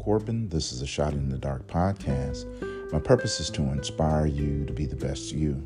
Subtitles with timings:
[0.00, 0.48] Corbin.
[0.48, 2.46] This is a Shot in the Dark podcast.
[2.90, 5.62] My purpose is to inspire you to be the best you.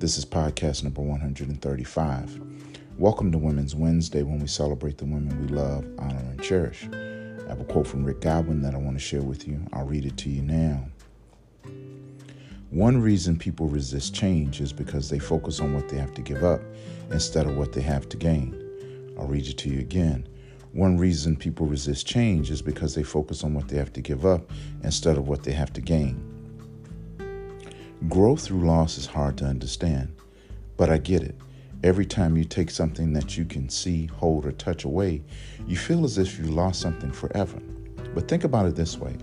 [0.00, 2.40] This is podcast number 135.
[2.98, 6.88] Welcome to Women's Wednesday when we celebrate the women we love, honor, and cherish.
[6.92, 9.64] I have a quote from Rick Godwin that I want to share with you.
[9.72, 10.88] I'll read it to you now.
[12.70, 16.42] One reason people resist change is because they focus on what they have to give
[16.42, 16.60] up
[17.12, 19.14] instead of what they have to gain.
[19.16, 20.26] I'll read it to you again.
[20.72, 24.24] One reason people resist change is because they focus on what they have to give
[24.24, 24.50] up
[24.84, 26.26] instead of what they have to gain.
[28.08, 30.14] Growth through loss is hard to understand,
[30.76, 31.34] but I get it.
[31.82, 35.22] Every time you take something that you can see, hold, or touch away,
[35.66, 37.58] you feel as if you lost something forever.
[38.14, 39.16] But think about it this way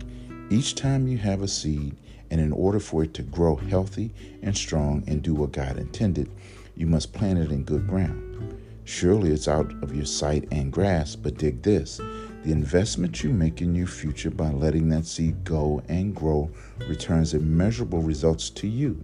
[0.50, 1.96] each time you have a seed,
[2.30, 6.30] and in order for it to grow healthy and strong and do what God intended,
[6.76, 8.57] you must plant it in good ground.
[8.88, 11.98] Surely it's out of your sight and grasp, but dig this.
[11.98, 16.50] The investment you make in your future by letting that seed go and grow
[16.88, 19.04] returns immeasurable results to you.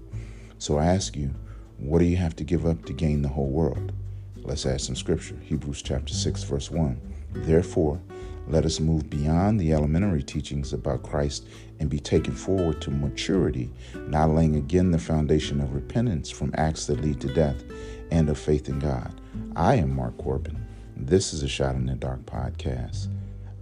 [0.58, 1.36] So I ask you,
[1.80, 3.92] what do you have to give up to gain the whole world?
[4.38, 5.36] Let's add some scripture.
[5.44, 6.98] Hebrews chapter 6, verse 1.
[7.34, 8.00] Therefore,
[8.48, 11.48] let us move beyond the elementary teachings about Christ
[11.80, 13.72] and be taken forward to maturity,
[14.08, 17.64] not laying again the foundation of repentance from acts that lead to death
[18.12, 19.20] and of faith in God.
[19.56, 20.66] I am Mark Corbin.
[20.96, 23.08] This is a Shot in the Dark podcast.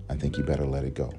[0.10, 1.14] I think you better let it go.